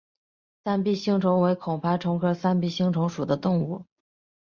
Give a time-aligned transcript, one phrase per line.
[0.63, 3.85] 三臂星虫为孔盘虫科三臂星虫属的动物。